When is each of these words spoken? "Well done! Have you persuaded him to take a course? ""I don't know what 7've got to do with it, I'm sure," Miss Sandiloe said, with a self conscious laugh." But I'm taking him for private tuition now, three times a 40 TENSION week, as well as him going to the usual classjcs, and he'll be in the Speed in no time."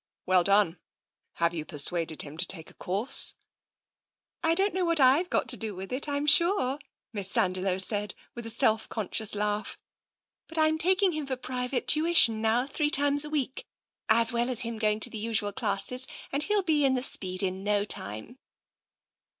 "Well 0.25 0.43
done! 0.43 0.79
Have 1.33 1.53
you 1.53 1.63
persuaded 1.63 2.23
him 2.23 2.35
to 2.37 2.47
take 2.47 2.71
a 2.71 2.73
course? 2.73 3.35
""I 4.43 4.55
don't 4.55 4.73
know 4.73 4.83
what 4.83 4.97
7've 4.97 5.29
got 5.29 5.47
to 5.49 5.57
do 5.57 5.75
with 5.75 5.93
it, 5.93 6.09
I'm 6.09 6.25
sure," 6.25 6.79
Miss 7.13 7.29
Sandiloe 7.29 7.77
said, 7.77 8.15
with 8.33 8.47
a 8.47 8.49
self 8.49 8.89
conscious 8.89 9.35
laugh." 9.35 9.77
But 10.49 10.57
I'm 10.57 10.79
taking 10.79 11.11
him 11.11 11.27
for 11.27 11.35
private 11.35 11.87
tuition 11.87 12.41
now, 12.41 12.65
three 12.65 12.89
times 12.89 13.25
a 13.25 13.29
40 13.29 13.29
TENSION 13.29 13.31
week, 13.31 13.67
as 14.09 14.33
well 14.33 14.49
as 14.49 14.61
him 14.61 14.79
going 14.79 14.99
to 15.01 15.11
the 15.11 15.19
usual 15.19 15.53
classjcs, 15.53 16.07
and 16.31 16.41
he'll 16.41 16.63
be 16.63 16.83
in 16.83 16.95
the 16.95 17.03
Speed 17.03 17.43
in 17.43 17.63
no 17.63 17.85
time." 17.85 18.39